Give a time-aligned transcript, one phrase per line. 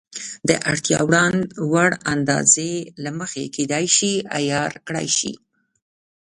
[0.47, 0.99] د اړتیا
[1.71, 2.71] وړ اندازې
[3.03, 5.33] له مخې کېدای شي عیار کړای شي.